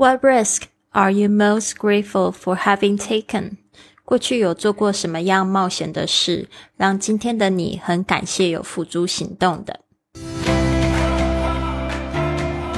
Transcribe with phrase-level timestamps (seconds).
[0.00, 0.62] What risk
[0.94, 3.58] are you most grateful for having taken？
[4.02, 9.80] 过去有做过什么样冒险的事，让今天的你很感谢有付诸行动的？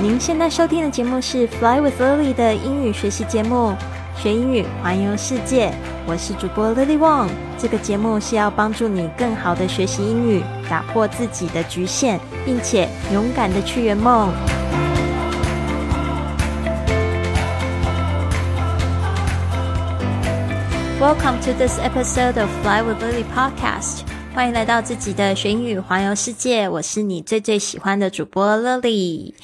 [0.02, 3.72] 您现在收听的节目是《Fly with Lily》的英语学习节目，
[4.20, 5.72] 学英语环游世界。
[6.08, 7.28] 我是主播 Lily Wong。
[7.56, 14.32] 这个节目是要帮助你更好的学习英语，打破自己的局限，并且勇敢的去圆梦。
[21.02, 24.02] Welcome to this episode of Fly with Lily podcast。
[24.32, 26.68] 欢迎来到自己的学英语环游世界。
[26.68, 29.34] 我是你最最喜欢的主播 Lily。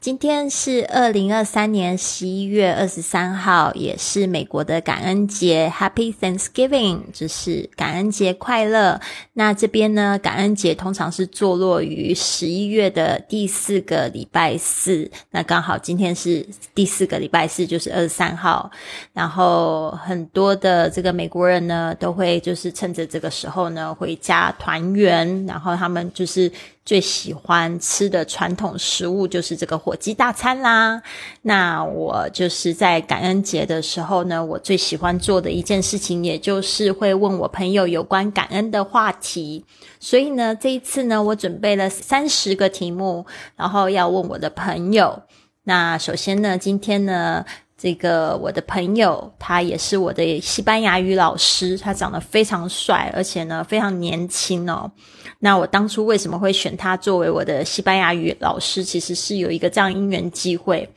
[0.00, 9.00] 今天是二零二三年十一月二十三号，也是美国的感恩节，Happy Thanksgiving，就是感恩节快乐。
[9.32, 16.46] 那这边呢，感恩节通常是坐落于十一月的第四个礼拜四，那刚好今天是
[16.76, 18.70] 第四个礼拜四，就是二十三号。
[19.12, 26.50] 然后很多的这个美国人呢，都会就是趁着这个时候呢，回家团圆，然后他们就是。
[26.88, 31.02] 最喜欢吃的传统食物就是这个火鸡大餐啦。
[31.42, 39.66] 那我就是在感恩节的时候呢，我最喜欢做的一件事情，也就是会问我朋友有关感恩的话题。
[40.00, 45.24] 所以呢，这一次呢，我准备了三十个题目，然后要问我的朋友。
[45.64, 47.44] 那首先呢，今天呢。
[47.78, 54.90] 这个我的朋友，他也是我的西班牙语老师，他长得非常帅，而且呢非常年轻哦。
[55.38, 58.82] 那我当初为什么会选他作为我的西班牙语老师？
[58.82, 60.92] 其实是有一个这样因缘机会。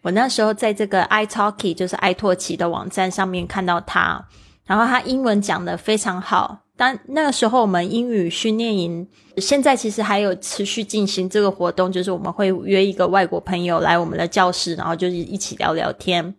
[0.00, 4.26] 我那时候在这个 iTalki，就是爱拓奇的网站上面看到他，
[4.64, 6.63] 然后他英文讲的非常好。
[6.76, 16.34] 但那个时候我们英语训练营，现在其实还有持续进行这个活动，就是我们会约一个外国朋友来我们的教室，然后就是一起聊聊天。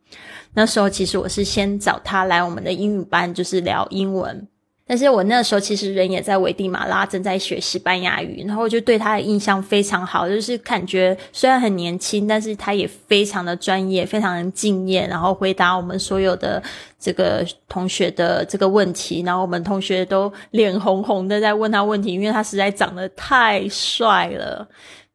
[0.53, 4.47] 那时候其实我是先找他来我们的英语班，就是聊英文。
[4.87, 16.61] 但是我那时候其实人也在危地马拉，正在学西班牙语，然后就对他的印象非常好，就是感觉虽然很年轻，但是他也非常的专业，非常敬业，然后回答我们所有的
[16.99, 24.67] 这个同学的这个问题，然后我们同学都脸红红的在问他问题，因为他实在长得太帅了，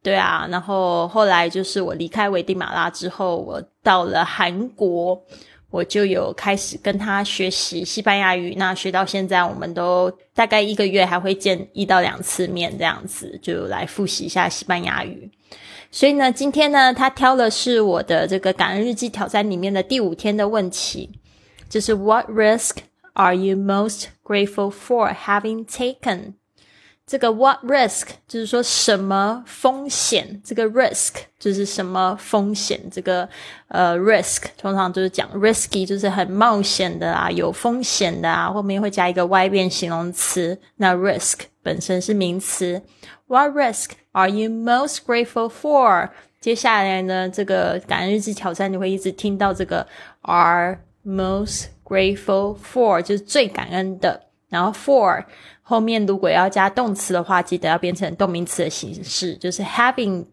[0.03, 5.17] 对啊，然后后来就是我离开危地马拉之后，我到了韩国。
[5.71, 15.31] 我就有开始跟他学习西班牙语，那学到现在，我们都大概一个月还会见一到两次面，这样子就来复习一下西班牙语。
[15.89, 21.09] 所以呢，今天呢，他挑的是我的这个感恩日记挑战里面的第五天的问题，
[21.69, 22.77] 就是 What risk
[23.13, 26.33] are you most grateful for having taken？
[27.05, 30.41] 这个 what risk 就是说什么风险？
[30.45, 32.79] 这个 risk 就是什么风险？
[32.89, 33.27] 这个
[33.67, 40.57] 呃 risk 通常就是讲 risky，就是很冒险的啊，有风险的啊，后面会加一个 y 变形容词。
[40.77, 42.81] 那 risk 本身是名词。
[43.27, 46.09] What risk are you most grateful for？
[46.39, 49.85] 接下来呢，这个感恩日记挑战你会一直听到这个
[50.21, 54.27] are most grateful for，就是最感恩的。
[54.51, 55.23] 然后 for
[55.63, 60.25] 后面如果要加动词的话，记得要变成动名词的形式，就是 having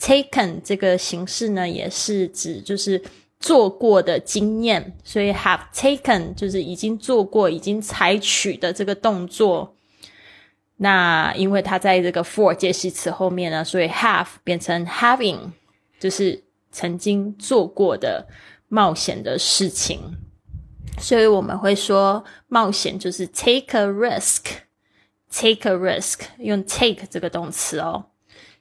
[0.00, 3.02] taken 这个形式呢，也是指就是
[3.38, 9.74] 做过的经验，所以 have taken 就是已经做过、已经采取的这个动作。
[10.78, 15.50] 那因为它在这个 for 介系词后面呢，所以 have 变成 having，
[16.00, 18.26] 就是曾经做过的
[18.68, 20.00] 冒险的事情。
[20.98, 28.06] 所以我们会说冒险就是 take a risk，take a risk 用 take 这个动词哦。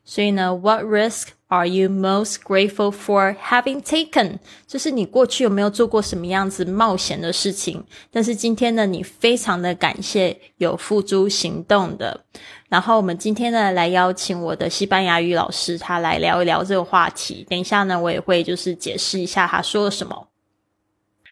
[0.03, 4.38] 所以呢，What risk are you most grateful for having taken？
[4.68, 7.84] 就是你过去有没有做过什么样子冒险的事情？
[8.12, 12.23] 但是今天呢，你非常的感谢有付诸行动的。
[12.69, 17.44] 然后我们今天呢，来邀请我的西班牙语老师，他来聊一聊这个话题。
[17.50, 20.28] 等一下呢，我也会就是解释一下他说了什么。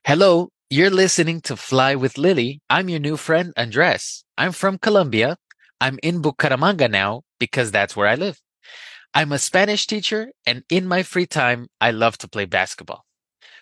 [0.04, 0.53] Hello.
[0.76, 2.60] You're listening to Fly with Lily.
[2.68, 4.26] I'm your new friend, Andres.
[4.40, 5.38] I'm from Colombia.
[5.80, 8.42] I'm in Bucaramanga now because that's where I live.
[9.14, 13.06] I'm a Spanish teacher, and in my free time, I love to play basketball.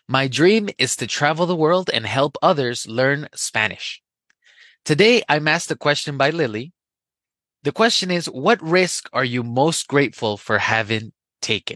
[0.07, 4.01] My dream is to travel the world and help others learn Spanish.
[4.85, 6.71] Today, I'm asked a question by Lily.
[7.63, 11.11] The question is, what risk are you most grateful for having
[11.41, 11.75] taken?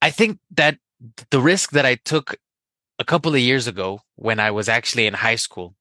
[0.00, 0.78] I think that
[1.32, 2.36] the risk that I took
[2.98, 5.74] a couple of years ago when I was actually in high school.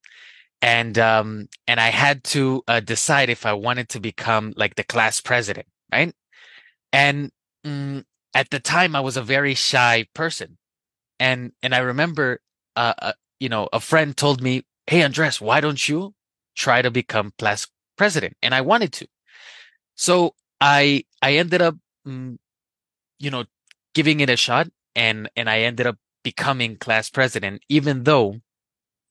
[0.62, 4.84] And, um, and I had to uh, decide if I wanted to become like the
[4.84, 6.14] class president, right?
[6.94, 7.32] And
[7.66, 8.04] mm,
[8.34, 10.58] at the time, I was a very shy person.
[11.20, 12.42] And and I remember,
[12.76, 16.16] uh, uh, you know, a friend told me, "Hey, Andres, why don't you
[16.56, 17.68] try to become class
[17.98, 19.08] president?" And I wanted to.
[19.96, 21.76] So I I ended up,
[22.08, 22.38] mm,
[23.20, 23.46] you know,
[23.94, 28.36] giving it a shot, and and I ended up becoming class president, even though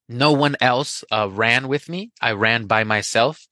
[0.09, 2.13] no one else uh, ran with me.
[2.21, 3.47] I ran by myself,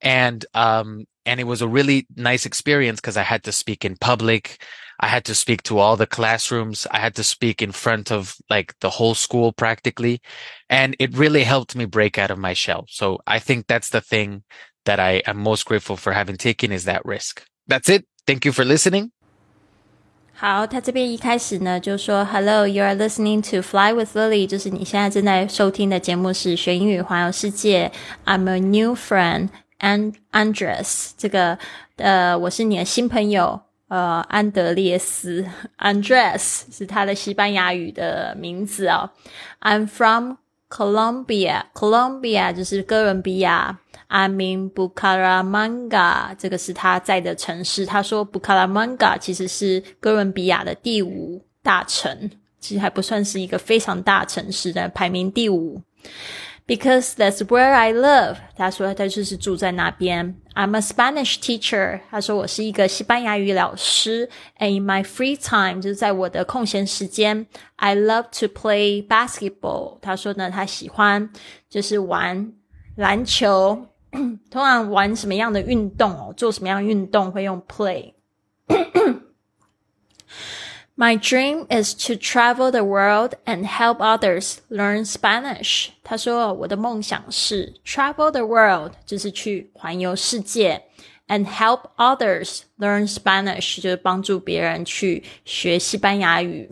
[0.00, 3.96] and um, and it was a really nice experience because I had to speak in
[3.96, 4.62] public.
[5.00, 6.86] I had to speak to all the classrooms.
[6.90, 10.20] I had to speak in front of like the whole school practically.
[10.68, 12.84] And it really helped me break out of my shell.
[12.88, 14.44] So I think that's the thing
[14.84, 17.42] that I am most grateful for having taken is that risk.
[17.66, 18.06] That's it.
[18.26, 19.10] Thank you for listening.
[20.40, 27.92] 好，他这边一开始呢就说：“Hello, you are listening to Fly with Lily，就是你现在正在收听的节目是学英语环游世界。
[28.24, 29.50] I'm a new friend
[29.80, 31.58] and Andres，这个
[31.96, 35.44] 呃，我是你的新朋友，呃，安德烈斯
[35.78, 39.10] ，Andres 是他的西班牙语的名字哦。
[39.60, 40.36] I'm from
[40.70, 43.78] Colombia，Colombia 就是哥伦比亚。”
[44.08, 47.86] I'm in Bucaramanga，这个是他在的城市。
[47.86, 55.80] 他说 Bucaramanga 其实是哥伦比亚的第五大城，其实还不算是一个非常大城市的，排名第五。
[56.70, 60.36] Because that's where I live，他说他就是住在那边。
[60.54, 64.28] I'm a Spanish teacher，他说我是一个西班牙语老师。
[64.56, 67.44] And in my free time，就是在我的空闲时间
[67.74, 69.98] ，I love to play basketball。
[70.00, 71.30] 他说呢，他喜欢
[71.68, 72.52] 就是玩
[72.94, 73.88] 篮球。
[74.12, 76.32] 通常玩什么样的运动哦？
[76.36, 78.12] 做什么样运动会用 play？
[80.99, 85.89] My dream is to travel the world and help others learn Spanish。
[86.03, 90.83] 他说，我的梦想是 travel the world，就是去环游世界，
[91.27, 96.69] and help others learn Spanish，就是帮助别人去学西班牙语。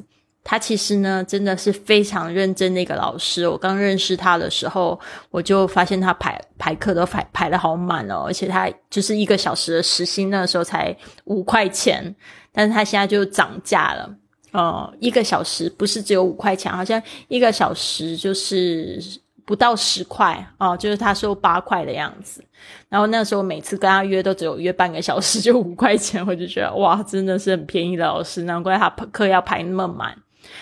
[0.50, 3.46] 他其实呢，真的是非常认真的一个老师。
[3.46, 4.98] 我刚认识他的时候，
[5.30, 12.16] 我就发现他排排课都排排的好满哦，而且他就是一个小时的时薪，那时候才五块钱，
[12.50, 14.10] 但是他现在就涨价了，
[14.52, 16.98] 呃，一个小时不是只有五块钱，好像
[17.28, 18.98] 一个小时就是
[19.44, 22.42] 不到十块哦，就是他收八块的样子。
[22.88, 30.16] 然后那时候每次跟他约都只有约半个小时，就五块钱，我就觉得哇，真的是很便宜的老师，难怪他课要排那么满。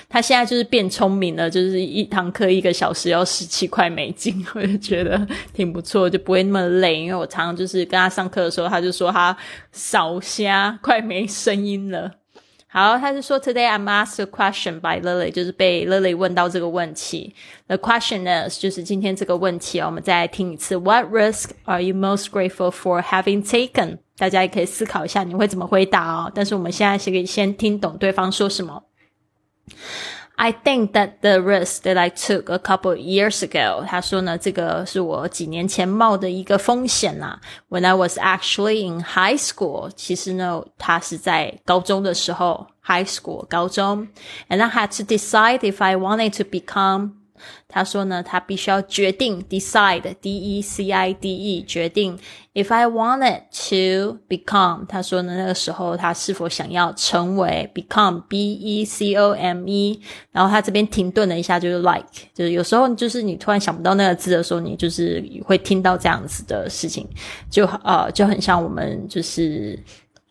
[0.09, 7.01] 他现在就是变聪明了，就是一堂课一个小时要十七块美金， 我就觉得挺不错，就不会那么累。
[7.01, 9.37] 因为我常常就是跟他上课的时候，他就说他
[9.73, 12.11] 少瞎，快没声音了。
[12.69, 17.35] 好，他就说 Today I'm asked a question by Lily，就是被 Lily 问到这个问题。
[17.69, 20.77] The question is，就是今天这个问题我们再来听一次。
[20.77, 23.99] What risk are you most grateful for having taken？
[24.19, 26.33] 大家也可以思考一下你会怎么回答哦。
[26.35, 28.83] 但是我们现在可以先听懂对方说什么。
[30.38, 37.40] I think that the risk that I took a couple years ago，他说呢，这个是我几年前冒的一个风险啦。
[37.70, 44.08] When I was actually in high school，其实呢，他是在高中的时候，high school 高中，
[44.50, 47.15] and I had to decide if I wanted to become
[47.69, 52.19] 他说呢，他必须要决定 decide，d e c i d e 决定。
[52.55, 60.01] If I wanted to become，他说呢，那个时候他是否想要成为 become b e c o m e，
[60.33, 67.07] 然后他这边停顿了一下，就是 like，就是有时候就是你突然想不到那个字的时候，你就是会听到这样子的事情，
[67.51, 69.79] 就呃就很像我们就是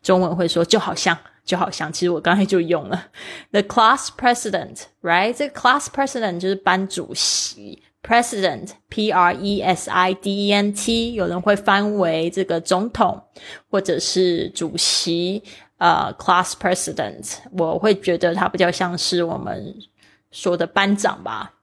[0.01, 1.15] 中文会说就好像。
[1.45, 3.05] 就好像，其实我刚才就用了
[3.51, 5.31] the class president，right？
[5.31, 13.21] 这个 class president 就是班主席，president，p r e s i d e n t，有人会翻为这个总统
[13.69, 15.43] 或者是主席，
[15.77, 19.75] 呃，class president，我会觉得他比较像是我们
[20.31, 21.53] 说的班长吧。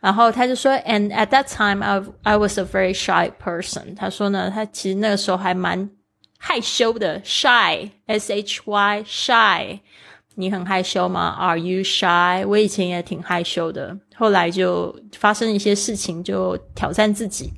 [0.00, 3.96] 然后他就说，and at that time I I was a very shy person。
[3.96, 5.90] 他说呢，他其实那个时候还蛮。
[6.37, 9.79] 害羞的 shy，s h y shy，
[10.35, 11.35] 你很害羞吗？
[11.39, 12.45] Are you shy？
[12.45, 17.53] 我以前也挺害羞的，后来就发生一些事情，就挑战自己。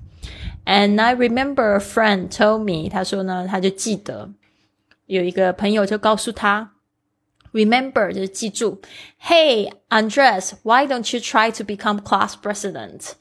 [0.65, 4.32] And I remember a friend told me，他说呢，他就记得
[5.05, 6.72] 有一个朋友就告诉他，
[7.53, 8.82] remember 就是记住，
[9.22, 13.12] Hey Andres，why don't you try to become class president？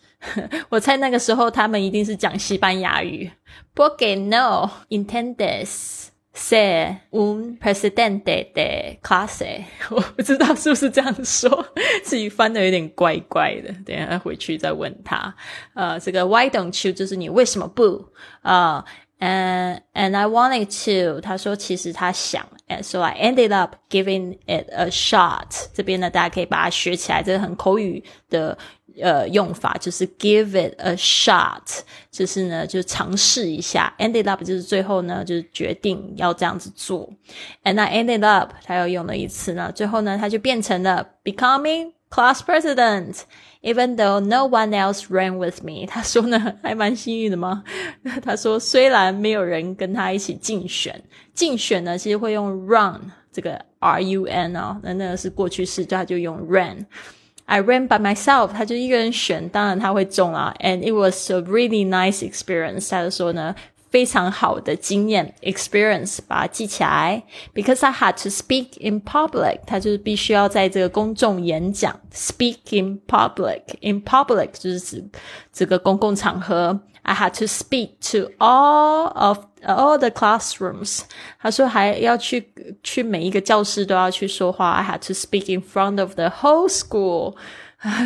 [0.70, 3.32] 我猜那个时候他们一定是讲西班牙语。
[3.76, 9.64] Porque no intendes ser un presidente de clase？
[9.90, 11.66] 我不知道是不是这样说，
[12.04, 13.74] 自己翻的有点怪怪的。
[13.86, 15.34] 等一下回去再问他。
[15.74, 16.94] 呃，这个 Why don't you？
[16.94, 18.12] 就是你为什么不？
[18.42, 18.84] 啊、
[19.20, 21.22] 呃、，and and I wanted to。
[21.22, 25.70] 他说其实他想 And so I ended up giving it a shot。
[25.74, 28.56] 这边呢，大家可以把它学起来，这个很口语的
[29.02, 31.80] 呃用法，就是 give it a shot，
[32.12, 33.94] 就是呢就尝试一下。
[33.98, 37.10] Ended up 就是最后呢就是决定要这样子做。
[37.64, 43.22] And I ended up，他又用了一次呢，最后呢他就变成了 becoming class president。
[43.62, 47.62] Even though no one else ran with me，他说呢，还蛮幸运的吗？
[48.24, 51.04] 他说虽然没有人跟他一起竞选，
[51.34, 56.86] 竞选呢其实会用 run 这个 R U N 哦，那那个是过去式，就他就用 ran。
[57.50, 60.56] I ran by myself，他就一个人选，当然他会中啊。
[60.60, 62.90] And it was a really nice experience。
[62.90, 63.56] 他就说呢。
[63.92, 67.24] 非常好的经验 experience，把它记起来。
[67.56, 72.00] Because I had to speak in public，他就是必须要在这个公众演讲。
[72.14, 75.04] Speak in public，in public 就是指
[75.52, 76.80] 这个公共场合。
[77.09, 81.03] I had to speak to all of all the classrooms。
[81.41, 84.71] 他说还要去去每一个教室都要去说话。
[84.71, 87.37] I had to speak in front of the whole school。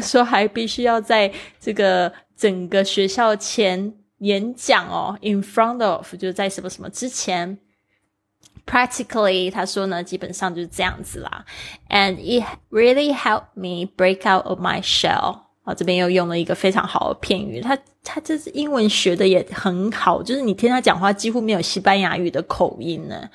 [0.02, 3.94] 说还必须要在这个整个学校前。
[4.20, 7.56] 演讲哦，in front of 就是在什么什么之前。
[8.66, 11.44] Practically，他说呢，基本上就是这样子啦。
[11.88, 15.42] And it really helped me break out of my shell。
[15.63, 17.59] 啊，这边又用了一个非常好的片语。
[17.59, 23.29] 他他这是英文学的也很好，就是你听他讲话几乎没有西班牙语的口音呢。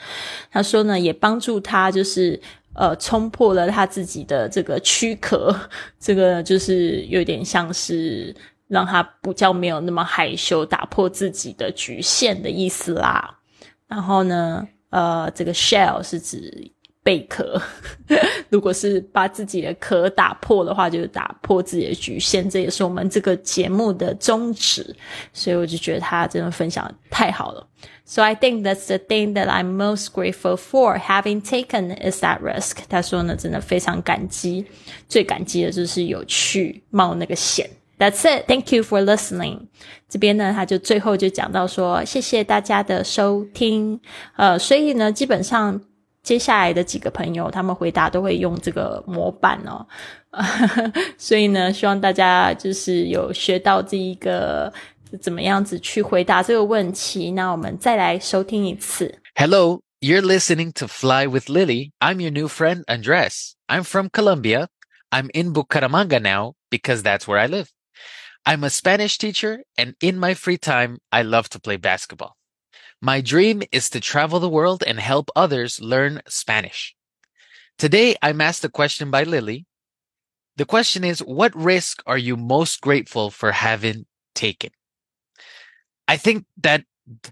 [0.51, 2.41] 他说呢，也帮助他就是
[2.75, 5.55] 呃冲破了他自己的这个躯壳，
[5.99, 8.35] 这个就是有点像是。
[8.69, 13.39] 让他不叫没有那么害羞，打破自己的局限的意思啦。
[13.87, 16.71] 然后呢，呃，这个 shell 是指
[17.09, 17.59] 贝壳，
[18.51, 22.51] 如果是把自己的壳打破的话，就是打破自己的局限。
[22.51, 24.95] 这也是我们这个节目的宗旨，
[25.33, 27.67] 所以我就觉得他真的分享太好了。
[28.05, 32.77] So I think that's the thing that I'm most grateful for having taken is that risk。
[32.91, 34.67] 他说呢，真的非常感激，
[35.09, 37.71] 最感激的就是有去冒那个险。
[37.99, 38.47] That's it.
[38.47, 39.63] Thank you for listening.
[40.11, 43.99] 这边呢，他就最后就讲到说，谢谢大家的收听。
[44.37, 45.81] 呃，所以呢，基本上
[46.24, 49.86] 接下来的几个朋友，他们回答都会用这个模板哦。
[51.18, 54.72] 所以呢，希望大家就是有学到这一个
[55.22, 57.32] 怎么样子去回答这个问题。
[57.32, 59.20] 那我们再来收听一次。
[59.36, 61.92] Hello, you're listening to Fly with Lily.
[62.00, 63.54] I'm your new friend Andres.
[63.68, 64.68] I'm from Colombia.
[65.10, 67.68] I'm in Bucaramanga now because that's where I live.
[68.46, 72.36] I'm a Spanish teacher, and in my free time, I love to play basketball.
[73.01, 76.97] My dream is to travel the world and help others learn Spanish.
[77.79, 79.67] Today, I'm asked a question by Lily.
[80.57, 84.71] The question is, what risk are you most grateful for having taken?
[86.09, 86.85] I think that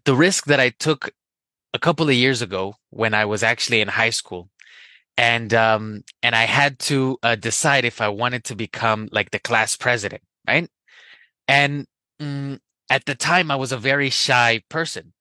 [0.04, 1.10] the risk that I took
[1.74, 4.48] a couple of years ago when I was actually in high school
[5.16, 9.40] and, um, and I had to uh, decide if I wanted to become like the
[9.40, 10.70] class president, right?
[11.48, 11.86] And
[12.20, 15.12] mm, at the time, I was a very shy person,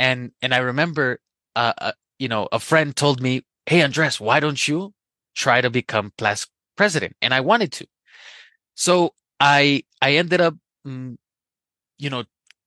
[0.00, 1.20] and and I remember,
[1.54, 4.94] uh, uh, you know, a friend told me, "Hey, Andres, why don't you
[5.36, 7.86] try to become class president?" And I wanted to,
[8.74, 11.16] so I I ended up, mm,
[11.98, 12.24] you know,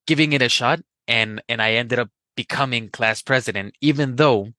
[0.07, 4.53] giving it a shot, and and I ended up becoming class president, even though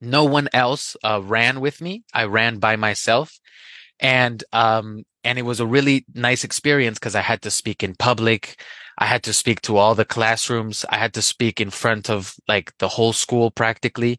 [0.00, 2.02] no one else uh, ran with me.
[2.12, 3.38] I ran by myself,
[4.00, 7.94] and um, and it was a really nice experience because I had to speak in
[7.94, 8.60] public.
[8.98, 10.84] I had to speak to all the classrooms.
[10.88, 14.18] I had to speak in front of like the whole school practically.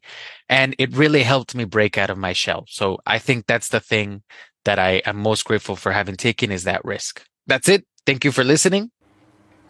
[0.49, 2.65] And it really helped me break out of my shell.
[2.67, 4.23] So I think that's the thing
[4.65, 7.23] that I am most grateful for having taken is that risk.
[7.47, 7.85] That's it.
[8.05, 8.91] Thank you for listening.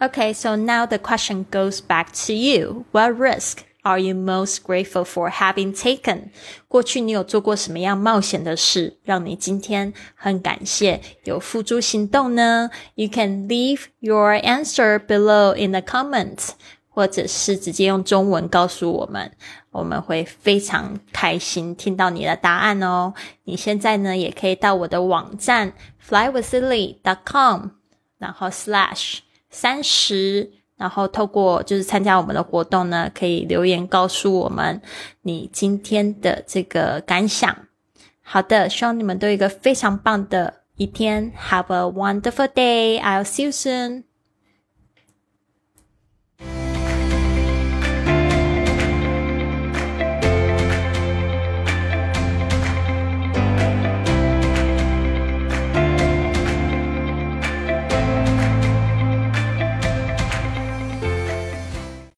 [0.01, 2.85] Okay, so now the question goes back to you.
[2.91, 6.30] What risk are you most grateful for having taken？
[6.66, 12.70] 过去你有做过什么样冒险的事，让你今天很感谢有付诸行动呢？
[12.94, 16.50] You can leave your answer below in the comments，
[16.88, 19.32] 或者是直接用中文告诉我们，
[19.70, 23.14] 我们会非常开心听到你的答案哦。
[23.44, 25.72] 你现在呢，也可以到我的网站
[26.06, 27.68] flywithlily.com，
[28.18, 30.52] 然后 slash 三十。
[30.77, 34.81] 然后透过就是参加我们的活动呢，可以留言告诉我们
[35.21, 37.55] 你今天的这个感想。
[38.21, 41.31] 好的，希望你们都有一个非常棒的一天。
[41.49, 42.99] Have a wonderful day.
[43.01, 44.03] I'll see you soon.